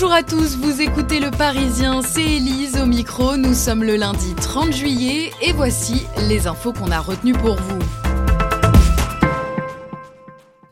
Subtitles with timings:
[0.00, 4.36] Bonjour à tous, vous écoutez Le Parisien, c'est Élise au micro, nous sommes le lundi
[4.36, 8.07] 30 juillet et voici les infos qu'on a retenues pour vous.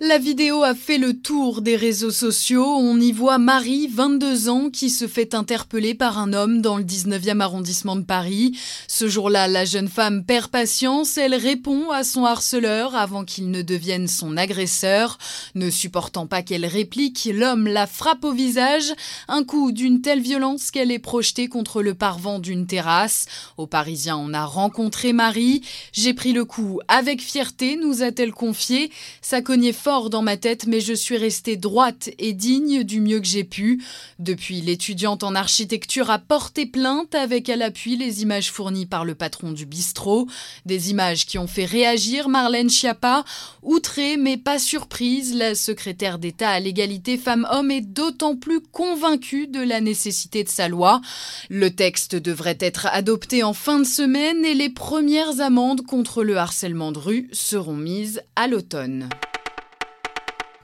[0.09, 2.65] La vidéo a fait le tour des réseaux sociaux.
[2.65, 6.85] On y voit Marie, 22 ans, qui se fait interpeller par un homme dans le
[6.85, 8.57] 19e arrondissement de Paris.
[8.87, 11.19] Ce jour-là, la jeune femme perd patience.
[11.19, 15.19] Elle répond à son harceleur avant qu'il ne devienne son agresseur.
[15.57, 18.93] Ne supportant pas qu'elle réplique, l'homme la frappe au visage.
[19.27, 23.27] Un coup d'une telle violence qu'elle est projetée contre le parvent d'une terrasse.
[23.57, 25.63] Au Parisien, on a rencontré Marie.
[25.93, 28.93] J'ai pris le coup avec fierté, nous a-t-elle confié.
[29.21, 33.19] Ça cognait fort dans ma tête, mais je suis restée droite et digne du mieux
[33.19, 33.83] que j'ai pu.
[34.19, 39.15] Depuis, l'étudiante en architecture a porté plainte avec à l'appui les images fournies par le
[39.15, 40.27] patron du bistrot.
[40.67, 43.25] Des images qui ont fait réagir Marlène Schiappa.
[43.63, 49.61] Outrée, mais pas surprise, la secrétaire d'État à l'égalité femmes-hommes est d'autant plus convaincue de
[49.61, 51.01] la nécessité de sa loi.
[51.49, 56.37] Le texte devrait être adopté en fin de semaine et les premières amendes contre le
[56.37, 59.09] harcèlement de rue seront mises à l'automne.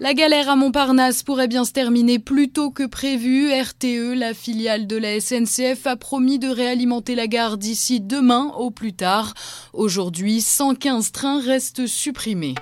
[0.01, 3.53] La galère à Montparnasse pourrait bien se terminer plus tôt que prévu.
[3.53, 8.71] RTE, la filiale de la SNCF, a promis de réalimenter la gare d'ici demain au
[8.71, 9.35] plus tard.
[9.73, 12.55] Aujourd'hui, 115 trains restent supprimés.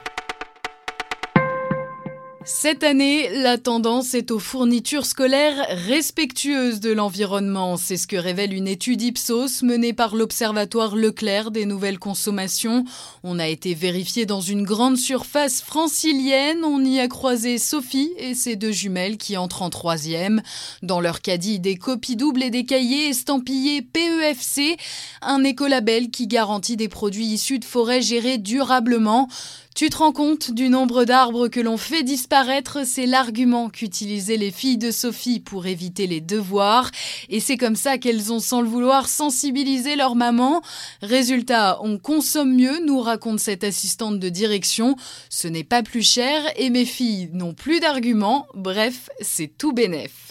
[2.47, 7.77] Cette année, la tendance est aux fournitures scolaires respectueuses de l'environnement.
[7.77, 12.85] C'est ce que révèle une étude Ipsos menée par l'Observatoire Leclerc des nouvelles consommations.
[13.25, 16.65] On a été vérifié dans une grande surface francilienne.
[16.65, 20.41] On y a croisé Sophie et ses deux jumelles qui entrent en troisième.
[20.83, 24.79] Dans leur caddie, des copies doubles et des cahiers estampillés PEFC,
[25.21, 29.29] un écolabel qui garantit des produits issus de forêts gérées durablement.
[29.75, 32.81] Tu te rends compte du nombre d'arbres que l'on fait disparaître?
[32.85, 36.91] C'est l'argument qu'utilisaient les filles de Sophie pour éviter les devoirs.
[37.29, 40.61] Et c'est comme ça qu'elles ont, sans le vouloir, sensibilisé leur maman.
[41.03, 44.97] Résultat, on consomme mieux, nous raconte cette assistante de direction.
[45.31, 48.47] Ce n'est pas plus cher et mes filles n'ont plus d'arguments.
[48.55, 50.31] Bref, c'est tout bénef.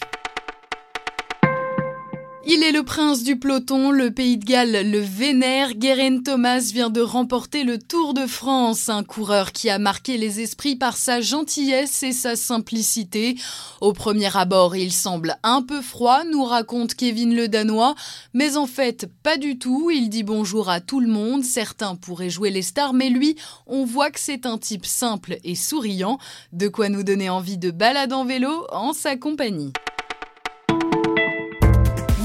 [2.52, 5.74] Il est le prince du peloton, le pays de Galles le vénère.
[5.74, 10.40] Guérin Thomas vient de remporter le Tour de France, un coureur qui a marqué les
[10.40, 13.36] esprits par sa gentillesse et sa simplicité.
[13.80, 17.94] Au premier abord, il semble un peu froid, nous raconte Kevin le Danois,
[18.34, 19.92] mais en fait, pas du tout.
[19.92, 21.44] Il dit bonjour à tout le monde.
[21.44, 23.36] Certains pourraient jouer les stars, mais lui,
[23.68, 26.18] on voit que c'est un type simple et souriant,
[26.52, 29.72] de quoi nous donner envie de balade en vélo en sa compagnie.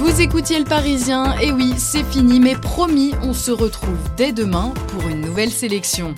[0.05, 4.71] Vous écoutiez le Parisien, et oui, c'est fini, mais promis, on se retrouve dès demain
[4.89, 6.13] pour une nouvelle sélection.